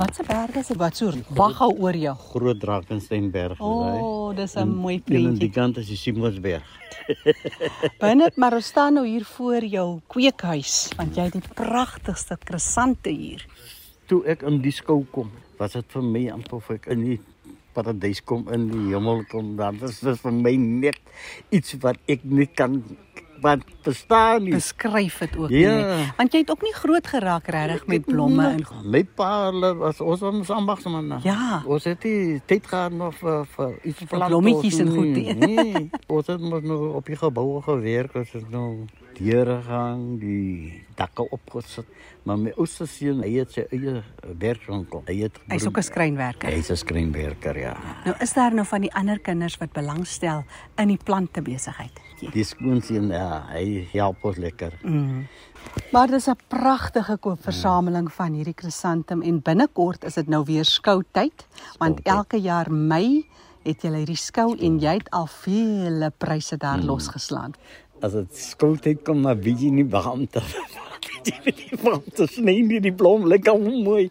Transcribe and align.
Wat 0.00 0.14
se 0.16 0.24
berg 0.24 0.54
is 0.56 0.68
dit? 0.70 0.78
Wat 0.80 0.96
so 0.96 1.12
wagga 1.36 1.66
oor 1.68 1.96
jou? 1.96 2.14
Groot 2.32 2.60
Drakensberg 2.60 3.58
is 3.58 3.60
O, 3.60 3.82
hy. 3.84 3.98
oh, 4.00 4.28
dis 4.36 4.54
'n 4.56 4.68
mooi 4.68 5.02
En 5.04 5.26
aan 5.26 5.34
die 5.36 5.50
kant 5.50 5.76
is 5.76 5.88
die 5.92 5.96
Simonsberg. 5.96 6.64
Binne 8.00 8.30
maar 8.36 8.54
ons 8.56 8.66
staan 8.66 8.94
nou 8.94 9.06
hier 9.06 9.24
voor 9.24 9.64
jou 9.64 10.00
kweekhuis 10.06 10.88
want 10.96 11.16
jy 11.16 11.26
het 11.28 11.36
die 11.36 11.54
pragtigste 11.54 12.38
krisante 12.44 13.10
hier. 13.10 13.44
Toe 14.06 14.24
ek 14.24 14.42
in 14.42 14.62
die 14.62 14.72
skou 14.72 15.04
kom, 15.10 15.30
was 15.58 15.76
dit 15.76 15.92
vir 15.92 16.02
my 16.02 16.24
amper 16.32 16.56
of 16.56 16.70
ek 16.70 16.86
in 16.86 17.04
die 17.04 17.20
paradys 17.76 18.24
kom 18.24 18.48
in 18.48 18.70
die 18.72 18.94
hemel 18.94 19.24
kom. 19.28 19.56
Dan 19.56 19.82
is 19.84 20.00
dit 20.00 20.20
vir 20.24 20.32
my 20.32 20.56
net 20.56 20.96
iets 21.50 21.76
wat 21.84 22.00
ek 22.08 22.24
nie 22.24 22.48
kan 22.48 22.80
wat 23.40 23.58
verstaan 23.82 24.42
nie. 24.42 24.52
Beskryf 24.52 25.18
dit 25.18 25.36
ook 25.36 25.48
Ja. 25.50 25.76
nie. 25.76 26.06
Want 26.16 26.32
jy 26.32 26.38
het 26.38 26.50
ook 26.50 26.62
nie 26.62 26.74
groot 26.74 27.06
geraak 27.06 27.46
regtig 27.46 27.86
met 27.86 28.04
blomme 28.04 28.46
en 28.48 28.64
My 28.84 29.04
pa 29.04 29.50
hulle 29.50 29.74
was 29.74 30.00
ons 30.00 30.20
was 30.20 30.50
ambagsman. 30.50 31.20
Ja. 31.22 31.62
Ons 31.66 31.84
het 31.84 32.04
nie 32.04 32.40
tyd 32.46 32.66
gehad 32.66 32.92
nog 32.92 33.14
vir 33.14 33.44
vir 33.56 33.78
iets 33.82 34.04
plant 34.08 34.26
blommetjies 34.30 34.78
en 34.78 34.90
goed. 34.90 35.36
Nee, 35.36 35.90
ons 36.06 36.26
het 36.26 36.40
mos 36.40 36.62
nog 36.62 36.94
op 36.94 37.06
die 37.06 37.16
geboue 37.16 37.62
gewerk, 37.62 38.14
ons 38.14 38.32
het 38.32 38.50
nou 38.50 38.84
deure 39.20 39.60
gang, 39.62 40.04
die 40.20 40.82
dakke 40.96 41.26
opgesit. 41.32 41.88
Maar 42.24 42.38
my 42.40 42.52
oudste 42.56 42.86
seun, 42.88 43.22
hy 43.24 43.30
het 43.40 43.52
sy 43.54 43.64
eie 43.72 44.00
werkswinkel. 44.40 45.02
Hy 45.08 45.16
het 45.22 45.38
hy's 45.48 45.66
ook 45.68 45.78
'n 45.78 45.82
skrynwerker. 45.82 46.50
Hy's 46.52 46.70
'n 46.70 46.76
skrynwerker, 46.76 47.58
ja. 47.58 47.76
Nou 48.04 48.16
is 48.20 48.32
daar 48.32 48.54
nou 48.54 48.66
van 48.66 48.80
die 48.80 48.94
ander 48.94 49.18
kinders 49.18 49.56
wat 49.58 49.72
belangstel 49.72 50.44
in 50.76 50.88
die 50.88 51.00
plante 51.04 51.42
besigheid. 51.42 51.92
Die 52.32 52.44
skoonseun, 52.44 53.08
ja, 53.08 53.46
hy 53.52 53.88
help 53.92 54.24
ons 54.24 54.36
lekker. 54.36 54.72
Mm. 54.82 55.26
Maar 55.92 56.06
dis 56.06 56.28
'n 56.28 56.36
pragtige 56.48 57.16
koopversameling 57.16 58.12
van 58.12 58.32
hierdie 58.32 58.54
krisantum 58.54 59.22
en 59.22 59.42
binnekort 59.42 60.04
is 60.04 60.14
dit 60.14 60.28
nou 60.28 60.44
weer 60.44 60.64
skoutyd 60.64 61.46
want 61.78 61.98
Skoutyd. 61.98 62.06
elke 62.06 62.40
jaar 62.40 62.72
Mei 62.72 63.26
het 63.64 63.82
jy 63.82 63.92
hierdie 63.94 64.16
skou 64.16 64.54
en 64.58 64.78
jy 64.78 64.92
het 64.92 65.10
al 65.10 65.26
vele 65.26 66.12
pryse 66.16 66.56
daar 66.56 66.78
losgeslaan. 66.78 67.54
As 68.00 68.12
dit 68.12 68.36
skooltyd 68.36 69.02
kom, 69.04 69.20
maar 69.20 69.38
weet 69.38 69.60
jy 69.60 69.70
nie 69.70 69.84
beampte. 69.84 70.42
die 71.24 71.76
beampte 71.82 72.26
sny 72.30 72.54
nie 72.64 72.80
die 72.80 72.92
blom 72.96 73.26
lekker 73.28 73.58
mooi. 73.60 74.08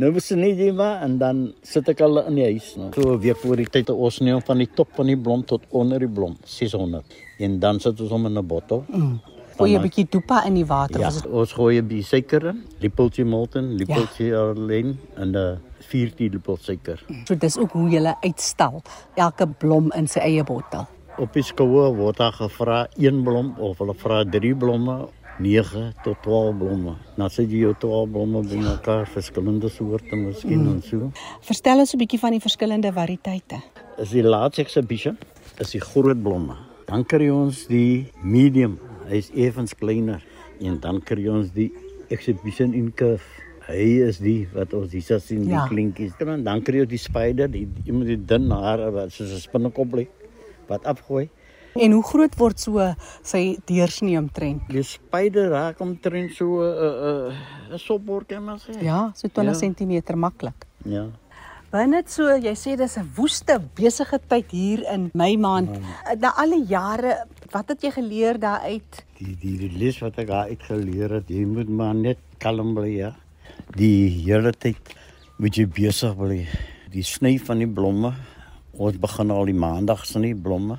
Nou 0.00 0.12
sny 0.20 0.52
jy 0.58 0.70
maar 0.76 1.04
en 1.06 1.16
dan 1.20 1.42
sit 1.66 1.88
ek 1.88 2.02
al 2.04 2.22
in 2.26 2.36
die 2.40 2.46
huis 2.50 2.74
nou. 2.76 2.90
So 2.94 3.14
'n 3.14 3.20
week 3.20 3.40
voor 3.40 3.56
die 3.56 3.66
tyd 3.66 3.88
het 3.88 3.96
ons 3.96 4.20
neem 4.20 4.42
van 4.44 4.58
die 4.58 4.68
top 4.68 4.92
van 4.96 5.06
die 5.06 5.16
blom 5.16 5.44
tot 5.44 5.62
onder 5.70 5.98
die 5.98 6.08
blom, 6.08 6.36
600. 6.44 7.04
En 7.38 7.58
dan 7.58 7.80
sit 7.80 8.00
ons 8.00 8.10
hom 8.10 8.26
in 8.26 8.38
'n 8.38 8.46
bottel. 8.46 8.84
Mm. 8.88 9.20
Gooi 9.56 9.76
'n 9.76 9.82
bietjie 9.82 10.06
dopa 10.08 10.44
in 10.46 10.54
die 10.54 10.66
water. 10.66 11.00
Ja, 11.00 11.06
was 11.06 11.22
dit- 11.22 11.32
ons 11.32 11.52
gooi 11.52 11.78
'n 11.78 11.86
bietjie 11.86 12.04
suiker 12.04 12.46
in, 12.46 12.64
lepeltjie 12.80 13.24
molten, 13.24 13.76
lepeltjie 13.76 14.26
ja. 14.26 14.50
alleen 14.50 14.98
en 15.16 15.36
'n 15.36 15.58
4 15.78 16.14
teelepel 16.14 16.56
suiker. 16.56 17.02
So 17.24 17.34
dis 17.34 17.58
ook 17.58 17.72
hoe 17.72 17.88
jy 17.90 18.14
uitstal 18.20 18.82
elke 19.14 19.46
blom 19.46 19.92
in 19.92 20.08
sy 20.08 20.18
eie 20.18 20.44
bottel. 20.44 20.86
Op 21.18 21.32
die 21.34 21.42
skoue 21.42 21.88
word 21.96 22.20
daar 22.20 22.32
gevra 22.36 22.84
een 22.98 23.22
blom 23.26 23.54
of 23.58 23.80
hulle 23.82 23.94
vra 23.98 24.20
3 24.24 24.54
blomme, 24.54 25.08
9 25.40 25.94
tot 26.04 26.22
12 26.22 26.56
blomme. 26.60 26.94
Nou 27.18 27.28
sit 27.32 27.50
jy 27.50 27.64
jou 27.64 27.74
12 27.82 28.12
blomme 28.14 28.42
bymekaar, 28.46 29.08
verskillende 29.10 29.70
soorte 29.72 30.16
miskien 30.16 30.62
mm. 30.62 30.70
en 30.70 30.82
so. 30.84 31.10
Vertel 31.48 31.82
ons 31.82 31.94
'n 31.94 31.98
bietjie 31.98 32.20
van 32.20 32.36
die 32.36 32.40
verskillende 32.40 32.92
variëteite. 32.92 33.58
Is 33.98 34.10
die 34.10 34.22
laaste 34.22 34.62
exhibition 34.62 35.18
is 35.58 35.72
die 35.72 35.80
groot 35.80 36.22
blomme. 36.22 36.56
Dan 36.86 37.04
kry 37.04 37.28
ons 37.28 37.66
die 37.66 38.06
medium, 38.22 38.78
hy's 39.08 39.30
effens 39.34 39.74
kleiner 39.74 40.22
en 40.60 40.78
dan 40.80 41.00
kry 41.00 41.26
ons 41.28 41.50
die 41.52 41.72
exhibition 42.08 42.74
in 42.74 42.92
curve. 42.92 43.24
Hy 43.66 44.00
is 44.08 44.18
die 44.18 44.48
wat 44.54 44.72
ons 44.74 44.92
hier 44.92 45.20
sien, 45.20 45.42
die 45.42 45.50
Ja. 45.52 45.66
klinkies. 45.66 46.12
Dan 46.18 46.62
kry 46.62 46.78
jy 46.78 46.86
die 46.86 46.98
spider, 46.98 47.48
die 47.48 47.68
iemand 47.86 48.06
die 48.06 48.16
dun 48.16 48.50
hare 48.50 48.90
wat 48.90 49.12
soos 49.12 49.30
'n 49.30 49.38
spinnekop 49.40 49.92
lê 49.92 50.08
wat 50.70 50.86
afgooi. 50.88 51.28
En 51.78 51.92
hoe 51.94 52.02
groot 52.02 52.34
word 52.40 52.58
so 52.58 52.82
sy 53.22 53.56
deursnee 53.70 54.18
omtrent? 54.18 54.64
Die 54.72 54.82
spider 54.82 55.50
raak 55.52 55.78
omtrent 55.84 56.32
so 56.34 56.62
'n 56.62 56.66
uh, 56.66 57.30
'n 57.70 57.74
uh, 57.74 57.78
sopbord 57.78 58.26
kan 58.26 58.44
maar 58.44 58.58
sê. 58.58 58.74
Ja, 58.82 59.10
so 59.14 59.28
20 59.28 59.54
Ja. 59.54 59.70
cm 60.02 60.18
maklik. 60.18 60.66
Ja. 60.84 61.06
Binne 61.70 62.02
so, 62.06 62.26
jy 62.34 62.54
sê 62.58 62.76
dis 62.76 62.96
'n 62.98 63.06
woeste 63.14 63.60
besige 63.78 64.18
tyd 64.28 64.50
hier 64.50 64.82
in 64.92 65.10
Mei 65.14 65.36
maand. 65.36 65.70
Na 66.18 66.32
alle 66.36 66.64
jare, 66.66 67.24
wat 67.52 67.68
het 67.68 67.82
jy 67.82 67.90
geleer 67.90 68.38
daaruit? 68.38 69.04
Die 69.18 69.36
die 69.38 69.56
die 69.58 69.78
les 69.78 70.00
wat 70.00 70.18
ek 70.18 70.26
daar 70.26 70.48
uit 70.48 70.62
geleer 70.62 71.10
het, 71.10 71.28
jy 71.30 71.44
moet 71.46 71.68
maar 71.68 71.94
net 71.94 72.18
kalm 72.38 72.74
bly, 72.74 72.88
ja. 72.96 73.14
Die 73.76 74.08
hele 74.26 74.50
tyd 74.52 74.76
moet 75.38 75.54
jy 75.54 75.66
besig 75.66 76.16
bly. 76.16 76.46
Die 76.90 77.02
sny 77.02 77.38
van 77.38 77.58
die 77.58 77.68
blomme. 77.68 78.12
Ons 78.72 78.96
begin 79.02 79.30
al 79.34 79.44
die 79.50 79.54
maandag 79.54 80.04
sny 80.06 80.30
blomme, 80.34 80.76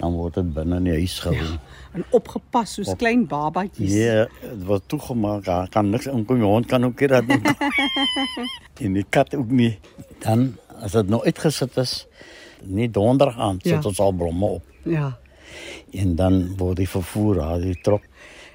dan 0.00 0.12
word 0.16 0.34
dit 0.34 0.48
binne 0.54 0.76
in 0.80 0.84
die 0.88 0.94
huis 0.96 1.18
gehou. 1.20 1.44
Ja. 1.44 1.58
En 1.94 2.04
opgepas 2.16 2.72
soos 2.74 2.88
Op. 2.94 2.98
klein 2.98 3.26
babatjies. 3.30 3.92
Ja, 3.94 4.24
dit 4.42 4.64
word 4.66 4.82
toegemaak. 4.90 5.44
Daar 5.44 5.68
kan 5.68 5.90
niks 5.90 6.06
inkom. 6.10 6.40
Die 6.40 6.44
hond 6.48 6.66
kan 6.66 6.84
ook 6.84 7.00
nie 7.00 7.08
dat 7.08 7.28
doen. 7.28 7.44
en 8.86 8.92
die 8.98 9.04
kat 9.08 9.34
ook 9.34 9.50
nie. 9.50 9.78
Dan 10.24 10.56
as 10.82 10.92
dit 10.96 11.08
nou 11.08 11.20
uitgesit 11.24 11.76
is, 11.76 12.06
nie 12.64 12.88
donderdag 12.90 13.38
aan, 13.38 13.60
Ja. 13.62 13.76
sit 13.76 13.86
ons 13.86 14.00
al 14.00 14.12
blomme 14.12 14.46
op. 14.58 14.62
Ja. 14.82 15.12
En 15.92 16.16
dan 16.16 16.56
word 16.56 16.76
die 16.82 16.88
vervoer 16.88 17.34
daar 17.42 17.60
die 17.60 17.78
trok. 17.82 18.02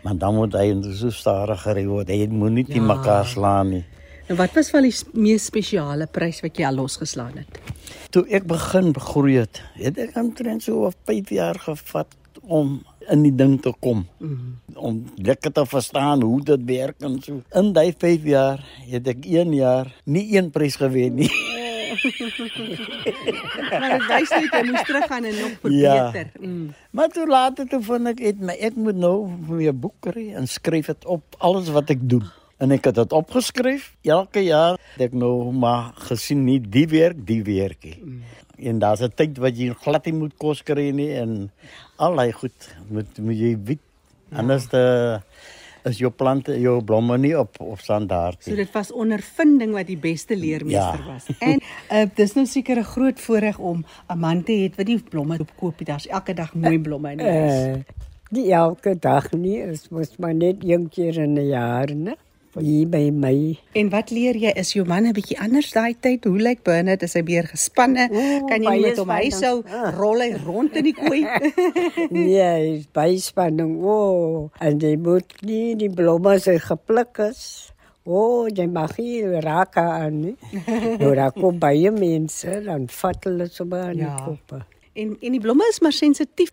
Maar 0.03 0.17
dan 0.17 0.35
moet 0.35 0.53
hy 0.53 0.73
so 0.95 1.09
stadig 1.11 1.61
gery 1.61 1.85
word. 1.87 2.07
Hy 2.09 2.27
moet 2.27 2.51
nie 2.51 2.65
ja. 2.67 2.75
Ja. 2.75 2.81
mekaar 2.81 3.25
slaan 3.25 3.69
nie. 3.69 3.85
En 4.27 4.35
wat 4.35 4.53
was 4.53 4.71
wel 4.71 4.81
die 4.85 4.95
mees 5.13 5.45
spesiale 5.45 6.05
prys 6.07 6.41
wat 6.41 6.57
jy 6.57 6.65
al 6.67 6.75
losgeslaan 6.75 7.37
het? 7.37 7.59
Toe 8.09 8.23
ek 8.33 8.47
begin 8.49 8.93
groei 8.97 9.35
het, 9.37 9.61
het 9.77 9.99
ek 10.01 10.15
omtrent 10.17 10.63
so 10.65 10.89
5 11.05 11.29
jaar 11.29 11.59
gevat 11.61 12.15
om 12.41 12.79
in 13.09 13.23
die 13.25 13.33
ding 13.35 13.57
te 13.61 13.73
kom. 13.79 14.05
Mm. 14.17 14.57
Om 14.73 15.03
lekker 15.15 15.53
te 15.53 15.65
verstaan 15.65 16.21
hoe 16.25 16.41
dit 16.45 16.65
werk 16.65 17.05
en 17.05 17.19
so. 17.21 17.41
In 17.53 17.73
daai 17.73 17.93
5 17.97 18.25
jaar 18.25 18.63
het 18.89 19.07
ek 19.13 19.25
1 19.25 19.53
jaar 19.53 19.93
nie 20.05 20.25
een 20.37 20.49
prys 20.53 20.79
gewen 20.81 21.21
nie. 21.21 21.31
Maar 23.69 23.89
dit 23.97 24.05
wys 24.07 24.29
net 24.29 24.53
jy 24.53 24.61
moes 24.67 24.83
teruggaan 24.87 25.25
en 25.25 25.35
nog 25.35 25.55
verbeter. 25.61 26.27
Ja. 26.39 26.47
Mm. 26.47 26.73
Maar 26.95 27.09
toe 27.13 27.27
later 27.27 27.67
toe 27.67 27.81
vond 27.83 28.11
ek 28.13 28.21
het 28.23 28.41
my 28.41 28.55
ek 28.57 28.77
moet 28.77 28.97
nou 28.97 29.29
weer 29.49 29.75
boek 29.75 29.95
kry 30.05 30.29
en 30.37 30.47
skryf 30.47 30.91
dit 30.91 31.05
op 31.09 31.37
alles 31.37 31.69
wat 31.73 31.89
ek 31.93 32.05
doen. 32.09 32.25
En 32.59 32.71
ek 32.75 32.89
het 32.89 32.95
dit 32.95 33.13
opgeskryf. 33.15 33.93
Elke 34.03 34.41
jaar 34.43 34.75
het 34.95 35.01
ek 35.09 35.13
nou 35.15 35.51
maar 35.55 35.93
gesien 36.09 36.43
nie 36.43 36.59
die 36.59 36.87
werk, 36.91 37.21
die 37.27 37.43
werkie. 37.43 37.95
Mm. 38.03 38.21
En 38.59 38.79
daar's 38.79 39.01
'n 39.01 39.11
tyd 39.15 39.37
wat 39.39 39.55
jy 39.57 39.73
glad 39.73 40.05
nie 40.05 40.13
moet 40.13 40.33
kos 40.37 40.63
kry 40.63 40.89
nie 40.91 41.13
en 41.15 41.51
allei 41.97 42.31
goed 42.31 42.75
moet 42.89 43.17
moet 43.17 43.37
jy 43.37 43.55
weet. 43.63 43.79
Ja. 44.31 44.37
Anders 44.37 44.67
de 44.69 45.19
is 45.85 45.97
jou 45.97 46.11
plante, 46.11 46.59
jou 46.59 46.83
blomme 46.83 47.17
nie 47.17 47.39
op 47.39 47.55
op 47.61 47.79
standaard 47.79 48.43
So 48.43 48.49
nie. 48.51 48.57
dit 48.65 48.71
was 48.73 48.91
ondervinding 48.91 49.71
wat 49.73 49.87
die 49.87 49.97
beste 49.97 50.35
leermeester 50.35 50.99
Ja. 50.99 51.05
was. 51.13 51.25
En 51.39 51.61
uh, 51.91 52.05
dis 52.15 52.33
nou 52.35 52.45
seker 52.45 52.77
'n 52.77 52.83
groot 52.83 53.19
voorreg 53.19 53.57
om 53.57 53.85
'n 54.09 54.19
man 54.19 54.43
te 54.43 54.51
hê 54.51 54.75
wat 54.75 54.85
die 54.85 54.99
blomme 55.09 55.39
opkoop. 55.39 55.85
Daar's 55.85 56.07
elke 56.07 56.33
dag 56.33 56.53
mooi 56.53 56.79
blomme 56.79 57.11
in 57.11 57.17
die 57.17 57.27
huis. 57.27 57.75
Eh, 57.77 57.83
die 58.31 58.51
elke 58.53 58.99
dag 58.99 59.31
nie, 59.31 59.57
is 59.63 59.89
mos 59.89 60.17
maar 60.17 60.33
net 60.35 60.55
een 60.63 60.89
keer 60.89 61.17
in 61.17 61.33
'n 61.37 61.47
jaar, 61.47 61.87
né? 61.95 62.13
Hier 62.57 62.87
by 62.89 63.09
my. 63.13 63.57
En 63.77 63.89
wat 63.93 64.09
leer 64.09 64.35
jy? 64.35 64.49
Is 64.57 64.73
jou 64.73 64.85
man 64.85 65.05
'n 65.05 65.13
bietjie 65.13 65.37
anders 65.39 65.71
daai 65.71 65.93
tyd? 66.01 66.23
Hoe 66.25 66.37
lyk 66.37 66.63
Bernard? 66.63 67.03
Is 67.03 67.13
hy 67.13 67.21
meer 67.21 67.43
gespanne? 67.47 68.09
Ooh, 68.11 68.47
kan 68.49 68.63
jy 68.63 68.79
met 68.81 68.97
hom 68.97 69.09
sou 69.31 69.61
spanning. 69.61 69.95
rol 69.99 70.19
hy 70.19 70.31
rond 70.45 70.75
in 70.75 70.83
die 70.83 70.93
kooi? 70.93 71.21
Nee, 72.11 72.41
hy 72.41 72.77
is 72.79 72.87
baie 72.91 73.19
spanning. 73.19 73.77
O, 73.83 73.89
oh, 73.89 74.49
en 74.59 74.79
jy 74.79 74.95
moet 74.97 75.29
nie 75.45 75.75
die 75.75 75.89
blomme 75.89 76.39
se 76.39 76.57
gepluk 76.59 77.19
is. 77.29 77.71
O, 78.05 78.13
oh, 78.41 78.47
jy 78.49 78.65
mag 78.67 78.97
nie 78.97 79.21
raak 79.45 79.77
aan 79.77 80.21
nie. 80.21 80.35
Nou 80.99 81.13
daar 81.15 81.31
kom 81.31 81.59
baie 81.59 81.91
mense, 81.91 82.61
dan 82.65 82.87
vat 82.87 83.23
hulle 83.23 83.47
sommer 83.47 83.79
aan 83.91 83.97
Ja. 83.97 84.15
die 84.15 84.25
koppe. 84.25 84.65
En 85.01 85.17
en 85.19 85.35
die 85.37 85.41
blomme 85.43 85.67
is 85.71 85.81
maar 85.83 85.95
sensitief. 85.95 86.51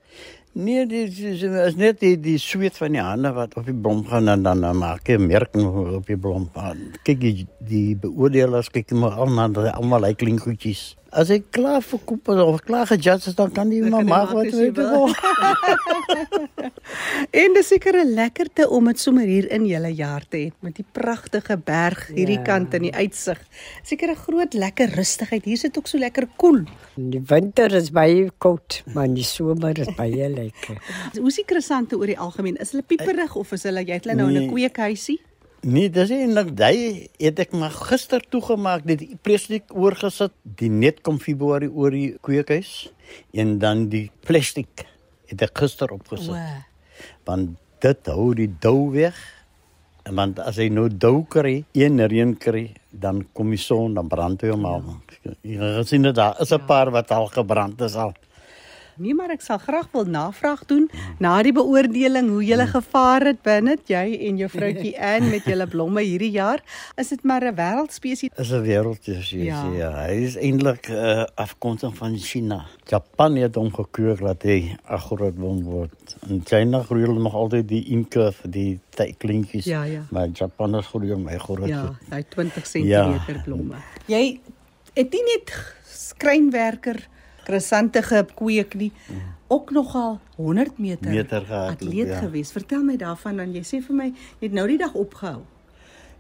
Nee, 0.57 0.87
dit 0.89 1.19
is, 1.21 1.43
is 1.45 1.75
net 1.77 1.99
die 2.01 2.15
die 2.17 2.39
sweet 2.41 2.79
van 2.81 2.95
die 2.97 3.03
hande 3.05 3.29
wat 3.37 3.59
op 3.61 3.67
die 3.69 3.75
blom 3.77 3.99
gaan 4.09 4.31
en 4.33 4.45
dan, 4.47 4.63
dan 4.65 4.79
maak 4.81 5.09
jy 5.11 5.19
merking 5.21 5.67
op 5.69 6.07
die 6.09 6.17
blom. 6.17 6.47
Kyk 7.05 7.21
die, 7.21 7.47
die 7.61 7.97
beoordelers 8.01 8.71
kyk 8.73 8.95
maar 8.97 9.19
almal 9.21 9.53
na 9.53 9.75
almal 9.77 10.07
lyk 10.07 10.23
klink 10.23 10.47
goedjies. 10.47 10.95
As 11.17 11.31
ek 11.33 11.47
klaar 11.57 11.81
verkoop 11.81 12.27
het 12.29 12.41
of 12.45 12.61
klaar 12.67 12.87
gejudge 12.91 13.31
is, 13.31 13.35
dan 13.39 13.49
kan 13.53 13.71
die 13.73 13.81
Dan 13.81 14.05
maar 14.05 14.27
kan 14.27 14.35
wat 14.37 14.53
jy 14.53 14.73
wil. 14.77 15.09
En 17.43 17.55
dis 17.57 17.67
seker 17.69 17.97
'n 18.05 18.15
lekkerte 18.15 18.69
om 18.71 18.85
dit 18.85 18.99
sommer 19.01 19.25
hier 19.27 19.51
in 19.51 19.65
julle 19.67 19.91
jaar 19.95 20.25
te 20.29 20.37
hê 20.37 20.53
met 20.61 20.77
die 20.77 20.85
pragtige 20.93 21.57
berg 21.59 22.07
hierdie 22.09 22.37
Ja. 22.39 22.43
kant 22.43 22.75
en 22.75 22.83
die 22.83 22.93
uitsig. 22.95 23.41
Seker 23.83 24.11
'n 24.11 24.17
groot 24.17 24.55
lekker 24.55 24.89
rustigheid. 24.95 25.45
Hier 25.45 25.57
sit 25.57 25.79
ook 25.79 25.87
so 25.87 25.99
lekker 25.99 26.29
koel. 26.37 26.65
In 26.97 27.11
die 27.11 27.23
winter 27.27 27.73
is 27.75 27.91
baie 27.91 28.31
koud, 28.39 28.83
maar 28.95 29.09
die 29.09 29.25
somer 29.25 29.79
is 29.79 29.95
baie 29.95 30.29
lekker. 30.29 30.77
Hoe 31.21 31.27
is 31.29 31.35
die 31.37 31.45
krisante 31.45 31.97
oor 31.97 32.07
die 32.07 32.19
algemeen? 32.19 32.57
Is 32.57 32.71
hulle 32.71 32.83
pieperig 32.83 33.35
of 33.37 33.53
is 33.53 33.63
hulle 33.63 33.85
jy 33.85 33.93
het 33.95 34.05
hulle 34.05 34.17
nou 34.17 34.29
in 34.29 34.35
'n 34.37 34.39
Nee. 34.39 34.49
kweekhuisie? 34.49 35.21
Nee, 35.63 35.91
dis 35.91 36.11
eintlik 36.11 36.53
daai 36.57 37.09
het 37.19 37.39
ek 37.43 37.55
maar 37.57 37.75
gister 37.75 38.23
toegemaak 38.31 38.85
dit 38.87 39.07
plastiek 39.23 39.73
oorgesit, 39.75 40.35
die 40.43 40.71
net 40.71 41.01
kom 41.03 41.19
Februarie 41.19 41.71
oor 41.73 41.91
die 41.91 42.17
kweekhuis 42.23 42.91
en 43.33 43.59
dan 43.63 43.89
die 43.91 44.11
plastiek 44.27 44.85
het 45.31 45.43
ek 45.43 45.65
gister 45.65 45.91
opgesit. 45.95 46.35
O. 46.35 47.07
Want 47.27 47.57
dit 47.83 48.13
hou 48.13 48.31
die 48.37 48.51
dou 48.63 48.93
weg. 48.95 49.17
Want 50.07 50.39
as 50.39 50.61
hy 50.63 50.69
nou 50.71 50.87
dou 50.87 51.25
kry, 51.27 51.65
een 51.75 51.99
reën 51.99 52.37
kry, 52.39 52.69
dan 52.95 53.25
kom 53.35 53.51
die 53.51 53.59
son, 53.59 53.97
dan 53.99 54.07
brand 54.07 54.45
hy 54.45 54.53
hom 54.53 54.69
al. 54.69 54.85
Jy 55.43 55.83
sien 55.89 56.07
dit 56.07 56.15
daar 56.15 56.39
is 56.41 56.53
'n 56.53 56.63
paar 56.67 56.93
wat 56.95 57.11
al 57.11 57.27
gebrand 57.27 57.81
is 57.81 57.97
al. 57.97 58.15
Nee, 58.99 59.15
maar 59.15 59.31
ek 59.31 59.43
sal 59.45 59.59
graag 59.59 59.89
wil 59.93 60.05
navraag 60.09 60.65
doen 60.67 60.87
na 61.21 61.43
die 61.43 61.53
beoordeling 61.53 62.31
hoe 62.33 62.45
jy 62.45 62.67
gevaar 62.67 63.27
het 63.29 63.43
binne 63.45 63.77
jy 63.91 64.05
en 64.29 64.39
jou 64.41 64.49
vroutjie 64.49 64.95
Ann 65.13 65.29
met 65.31 65.45
julle 65.45 65.67
blomme 65.67 66.01
hierdie 66.01 66.31
jaar. 66.33 66.63
Is 66.97 67.09
dit 67.09 67.23
maar 67.25 67.45
'n 67.45 67.55
wêreldspesie? 67.57 68.31
Is 68.37 68.51
'n 68.53 68.63
jy 69.31 69.45
Ja. 69.45 69.61
ja. 69.77 69.91
Hy 70.07 70.17
is 70.25 70.37
eintlik 70.37 70.89
uh, 70.89 71.25
afkomstig 71.35 71.95
van 71.97 72.17
China. 72.19 72.65
Japan 72.89 73.37
het 73.37 73.55
hom 73.55 73.73
gekweek 73.75 74.21
dat 74.21 74.43
hy 74.43 74.77
'n 74.89 74.99
groot 74.99 75.35
boom 75.37 75.63
word. 75.65 76.17
In 76.29 76.43
China 76.45 76.83
groei 76.83 77.03
hulle 77.05 77.21
nog 77.21 77.35
altyd 77.35 77.69
die 77.69 77.85
vir 78.33 78.51
die 78.51 78.81
kleintjies. 79.19 79.65
Ja, 79.65 79.83
ja. 79.85 80.03
Maar 80.11 80.29
Japan 80.33 80.75
is 80.77 80.87
groei 80.87 81.13
hom 81.13 81.27
hy 81.29 81.39
groot. 81.39 81.69
Ja, 81.69 81.99
daai 82.09 82.25
20 82.29 82.65
cm 82.67 82.87
Ja. 82.87 83.21
blomme. 83.45 83.77
Jy 84.07 84.41
het 84.95 85.13
nie 85.13 85.23
net 85.23 85.53
skrynwerker 85.85 87.09
krisante 87.47 88.03
gekweek 88.03 88.75
nie, 88.79 88.93
ook 89.47 89.71
nogal 89.71 90.19
100 90.37 90.79
meter, 90.79 91.11
Meter 91.11 91.45
gehardloop, 91.47 91.89
atleet 91.89 92.09
ja. 92.09 92.23
gewees. 92.25 92.53
Vertel 92.53 92.83
my 92.83 92.97
daarvan 93.01 93.43
dan 93.43 93.55
jy 93.55 93.63
sê 93.67 93.83
vir 93.85 93.97
my 93.97 94.09
jy 94.11 94.49
het 94.49 94.57
nou 94.57 94.67
die 94.71 94.81
dag 94.83 94.97
opgehou. 94.99 95.45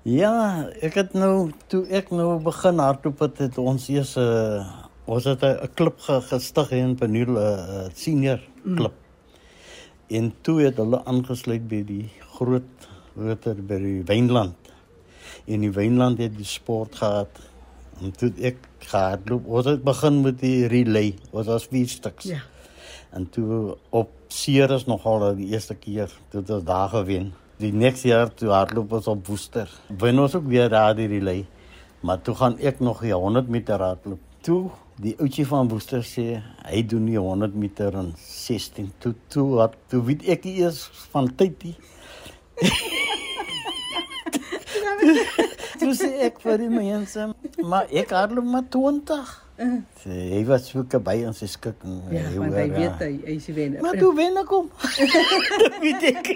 Ja, 0.07 0.69
ek 0.87 0.95
het 1.01 1.17
nou 1.19 1.51
toe 1.67 1.83
ek 1.91 2.13
nou 2.15 2.37
begin 2.45 2.79
hardloop 2.79 3.25
het, 3.27 3.41
het 3.43 3.59
ons 3.59 3.89
eers 3.91 4.15
'n 4.15 4.23
uh, 4.23 4.85
ons 5.07 5.25
het 5.25 5.43
'n 5.43 5.71
klub 5.75 5.99
ge, 5.99 6.21
gestig 6.31 6.71
in 6.71 6.95
Panul 6.95 7.35
'n 7.35 7.37
uh, 7.37 7.89
senior 7.95 8.41
klub. 8.63 8.95
Mm. 8.95 9.05
En 10.07 10.33
toe 10.41 10.61
het 10.63 10.77
hulle 10.77 11.05
aangesluit 11.05 11.67
by 11.69 11.83
die 11.83 12.11
groot 12.39 12.89
water 13.15 13.55
by 13.55 13.79
die 13.83 14.03
Wynland. 14.07 14.71
En 15.47 15.61
die 15.61 15.73
Wynland 15.73 16.19
het 16.19 16.37
die 16.37 16.47
sport 16.47 16.95
gehad. 16.95 17.41
En 18.03 18.13
toe 18.13 18.33
ek 18.45 18.57
gehardloop. 18.91 19.47
Ons 19.49 19.67
het 19.71 19.83
begin 19.85 20.21
met 20.25 20.39
die 20.41 20.67
relay. 20.69 21.15
Ons 21.31 21.47
was 21.49 21.69
vier 21.73 21.89
stuks. 21.89 22.25
Ja. 22.29 22.41
En 23.17 23.29
toe 23.33 23.77
op 23.91 24.11
Ceres 24.29 24.85
nogal 24.87 25.35
die 25.39 25.47
eerste 25.55 25.75
keer 25.75 26.13
het 26.31 26.51
ons 26.51 26.65
daar 26.65 26.89
gewen. 26.93 27.33
Die 27.57 27.73
nächste 27.73 28.09
jaar 28.09 28.35
toe 28.35 28.51
hardloop 28.53 28.93
ons 28.99 29.07
op 29.09 29.27
Woester. 29.27 29.71
Wen 29.99 30.19
ons 30.21 30.35
ook 30.37 30.47
weer 30.51 30.69
daar 30.69 30.95
die 30.97 31.09
relay. 31.09 31.47
Maar 32.01 32.21
toe 32.23 32.35
gaan 32.35 32.59
ek 32.59 32.81
nog 32.81 33.01
die 33.01 33.15
100 33.15 33.49
meter 33.49 33.81
hardloop. 33.81 34.21
Toe 34.45 34.71
die 35.01 35.15
ouetjie 35.19 35.47
van 35.49 35.69
Woester 35.69 36.05
sê 36.05 36.43
hy 36.69 36.83
doen 36.85 37.07
die 37.09 37.19
100 37.19 37.55
meter 37.57 37.95
in 37.97 38.13
16. 38.21 38.93
Toe 38.99 39.15
toe 39.33 39.49
wat 39.57 39.75
toe 39.89 40.05
weet 40.05 40.29
ek 40.37 40.45
eers 40.53 40.91
van 41.15 41.33
tyd 41.37 41.65
nie. 41.65 41.77
Toe 45.87 45.95
sê 45.95 46.13
ek 46.27 46.41
vir 46.43 46.63
die 46.65 46.71
mense, 46.73 47.29
maar 47.63 47.91
ek 47.95 48.15
hardloop 48.17 48.49
maar 48.51 48.65
20. 48.75 49.35
Sê, 50.03 50.13
hy 50.35 50.41
was 50.45 50.67
so 50.69 50.83
by 51.01 51.15
ons 51.25 51.39
se 51.41 51.47
skik. 51.49 51.79
en 51.87 52.03
Ja, 52.13 52.25
want 52.37 52.53
hy 52.59 52.65
ja. 52.67 52.75
weet 52.75 53.05
hy 53.07 53.13
hy 53.25 53.37
is 53.39 53.47
wen. 53.57 53.79
Maar 53.81 53.97
toe 53.97 54.11
wen 54.19 54.37
ek 54.37 54.51
hom. 54.53 54.67
Weet 55.87 56.05
ek 56.11 56.29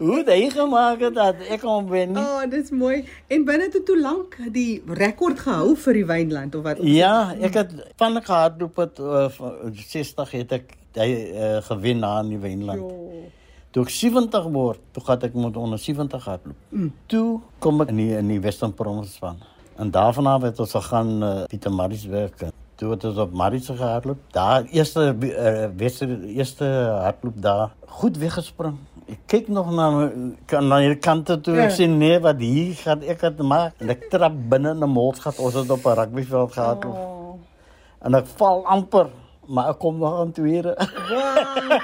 hoe 0.00 0.22
hy 0.26 0.40
gemaak 0.50 1.04
het 1.04 1.14
dat 1.14 1.44
ek 1.46 1.62
hom 1.68 1.86
wen. 1.92 2.16
nie. 2.16 2.24
Oh, 2.24 2.42
dis 2.50 2.72
mooi. 2.74 3.04
En 3.30 3.44
binne 3.46 3.68
toe 3.70 3.84
toe 3.86 3.98
lank 4.00 4.34
die 4.56 4.82
rekord 4.98 5.38
gehou 5.44 5.76
vir 5.84 6.00
die 6.00 6.06
Wynland 6.08 6.56
of 6.58 6.66
wat? 6.66 6.82
Ja, 6.82 7.30
ek 7.38 7.60
het 7.60 7.76
van 8.00 8.18
gehardloop 8.18 8.82
het 8.82 8.98
uh, 9.04 9.28
van 9.36 9.76
60 9.84 10.34
het 10.40 10.56
ek 10.58 10.74
hy 10.98 11.10
uh, 11.12 11.52
gewen 11.68 12.02
na 12.02 12.16
in 12.24 12.34
die 12.34 12.42
Wynland. 12.42 12.82
Jo. 12.82 13.30
Toe 13.70 13.84
ek 13.84 13.90
70 13.94 14.44
word, 14.50 14.80
toe 14.92 15.02
gaan 15.04 15.20
ek 15.22 15.34
moet 15.34 15.56
onder 15.56 15.78
70 15.78 16.24
hardloop. 16.24 16.56
Mm. 16.74 16.92
Toe 17.06 17.40
kom 17.62 17.80
ek 17.80 17.88
in 17.88 17.96
die, 17.96 18.16
in 18.18 18.28
die 18.28 18.40
Western 18.42 18.72
Province 18.74 19.18
van. 19.18 19.36
En 19.78 19.90
daarvan 19.90 20.26
af 20.26 20.42
het 20.42 20.58
ons 20.60 20.72
gegaan 20.74 21.22
uh, 21.22 21.44
Pieter 21.48 21.72
Maritzburg. 21.72 22.32
Toe 22.80 22.90
het 22.90 23.04
ons 23.04 23.16
op 23.16 23.32
Maritz 23.32 23.66
gehardloop. 23.70 24.18
Daar 24.34 24.64
eerste 24.72 25.14
uh, 25.14 25.68
Western 25.76 26.24
eerste 26.24 26.64
hardloop 27.04 27.38
daar 27.42 27.70
goed 28.00 28.16
weggespring. 28.18 28.76
Ek 29.10 29.18
kyk 29.26 29.48
nog 29.48 29.70
na 29.74 29.90
my- 29.90 30.34
kan 30.46 30.66
na 30.70 30.78
die 30.82 30.96
kante 30.96 31.40
toe. 31.40 31.54
Ek 31.58 31.70
Ja. 31.70 31.76
sê 31.76 31.88
nee, 31.88 32.18
wat 32.20 32.38
hier 32.40 32.74
gaan 32.74 33.02
ek 33.02 33.20
het 33.20 33.38
maak. 33.42 33.74
En 33.78 33.90
ek 33.90 34.08
trap 34.10 34.32
binne 34.48 34.70
in 34.70 34.82
'n 34.84 34.88
molsgat. 34.90 35.38
Ons 35.38 35.54
het 35.54 35.70
op 35.70 35.84
'n 35.86 35.94
rugbyveld 35.98 36.52
gehardloop. 36.52 36.94
Oh. 36.96 37.38
En 38.02 38.14
ek 38.14 38.26
val 38.26 38.64
amper, 38.66 39.08
maar 39.50 39.72
ek 39.72 39.78
kom 39.82 39.98
nog 39.98 40.18
aan 40.20 40.32
tweede. 40.32 40.74
Wow. 41.10 41.74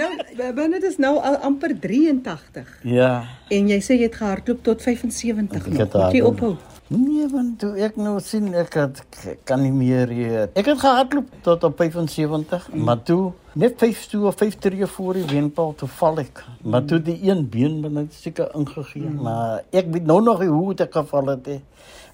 nou 0.00 0.10
binne 0.56 0.80
dit 0.80 0.90
is 0.90 0.98
nou 0.98 1.14
al 1.22 1.36
amper 1.46 1.76
83 1.80 2.70
ja. 2.82 3.10
en 3.54 3.68
jy 3.70 3.80
sê 3.82 3.98
jy 3.98 4.08
het 4.08 4.18
gehardloop 4.18 4.64
tot 4.66 4.82
75 4.82 5.60
Ek 5.60 5.68
nog. 5.68 5.78
het 5.84 5.94
Moet 5.94 6.16
jy 6.18 6.24
ophou? 6.26 6.54
Nee, 6.94 7.24
want 7.32 7.56
toe 7.62 7.72
ek 7.80 7.96
nou 7.96 8.18
sien 8.20 8.50
ek 8.60 8.74
het, 8.76 9.00
kan 9.48 9.62
nie 9.62 9.72
meer 9.72 10.10
hier. 10.12 10.50
Ek 10.52 10.66
het 10.68 10.82
gehardloop 10.82 11.30
tot 11.46 11.64
op 11.64 11.78
75, 11.80 12.66
mm. 12.68 12.84
maar 12.84 13.00
toe 13.08 13.32
net 13.56 13.78
5 13.80 14.02
toe 14.12 14.26
of 14.28 14.36
5 14.42 14.58
tree 14.66 14.86
voor 14.96 15.16
die 15.16 15.24
wenpaal 15.30 15.72
toe 15.80 15.88
val 15.96 16.20
ek. 16.20 16.42
Maar 16.60 16.84
toe 16.90 17.00
die 17.02 17.16
een 17.24 17.46
been 17.48 17.80
binne 17.84 18.06
seker 18.12 18.50
ingegee, 18.58 19.06
mm. 19.06 19.22
maar 19.22 19.62
ek 19.70 19.88
weet 19.94 20.10
nou 20.10 20.20
nog 20.22 20.44
hoe 20.44 20.68
het 20.74 20.84
ek 20.88 20.98
geval 21.00 21.32
het. 21.36 21.46
He. 21.46 21.60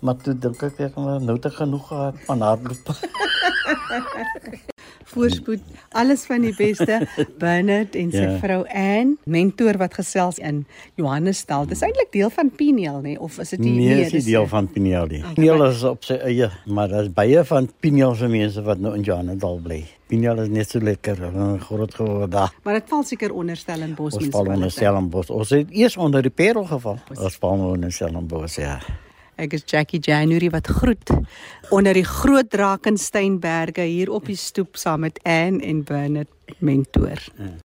Maar 0.01 0.21
toe 0.23 0.37
dink 0.39 0.63
ek 0.71 0.85
ek 0.91 1.01
maar 1.01 1.19
nou 1.25 1.39
te 1.39 1.51
genoeg 1.57 1.89
gehad 1.89 2.23
van 2.29 2.47
hardloop. 2.47 2.95
Voorspoed, 5.05 5.61
alles 5.93 6.25
van 6.27 6.41
die 6.41 6.55
beste. 6.57 7.01
Bernard 7.43 7.95
en 7.99 8.11
sy 8.11 8.17
Ja. 8.27 8.37
vrou 8.39 8.65
Ann, 8.69 9.17
mentor 9.25 9.77
wat 9.81 9.95
gesels 9.95 10.39
in 10.39 10.67
Johannesstad. 10.95 11.69
Dis 11.69 11.81
eintlik 11.83 12.13
deel 12.13 12.31
van 12.31 12.51
Piniel, 12.51 13.01
nê, 13.03 13.17
of 13.19 13.39
is 13.39 13.51
dit 13.51 13.59
nie? 13.65 13.73
Nee, 13.79 14.01
is 14.05 14.13
nie 14.13 14.21
dis- 14.21 14.25
deel 14.31 14.47
van 14.47 14.69
Piniel 14.71 15.07
nie. 15.11 15.19
Okay. 15.23 15.35
Piniel 15.35 15.65
is 15.71 15.83
op 15.89 16.05
sy 16.05 16.15
eie, 16.15 16.51
maar 16.67 16.89
daar's 16.89 17.11
baie 17.13 17.45
van 17.45 17.69
Piniel 17.81 18.15
se 18.15 18.29
mense 18.29 18.63
wat 18.63 18.79
nou 18.79 18.95
in 18.95 19.03
Johannesdal 19.03 19.59
bly. 19.65 19.81
Piniel 20.11 20.41
is 20.43 20.49
net 20.49 20.71
so 20.71 20.81
lekker, 20.83 21.17
groot 21.67 21.95
geword 21.95 22.31
daar. 22.31 22.55
Maar 22.65 22.75
dit 22.81 22.89
val 22.91 23.03
seker 23.07 23.33
onder 23.33 23.57
Stellenbosch 23.57 24.17
Ons 24.19 24.27
val 24.35 24.47
onder 24.47 24.71
Stellenbosch. 24.71 25.31
Ons 25.31 25.51
het 25.55 25.71
eers 25.71 25.97
onder 25.97 26.23
die 26.23 26.31
Parel 26.35 26.65
geval. 26.65 26.99
Ons 27.15 27.37
val 27.39 27.59
onder 27.75 27.93
Stellenbosch, 27.93 28.57
ja. 28.59 28.81
Ek 29.41 29.55
is 29.57 29.63
Jackie 29.65 30.03
January 30.05 30.51
wat 30.53 30.67
groet 30.69 31.11
onder 31.73 31.97
die 31.97 32.05
groot 32.05 32.51
Drakensberge 32.53 33.89
hier 33.89 34.13
op 34.13 34.29
die 34.29 34.37
stoep 34.37 34.77
saam 34.77 35.07
met 35.07 35.17
Ann 35.25 35.63
en 35.65 35.81
Bernard 35.89 36.59
mentor. 36.59 37.25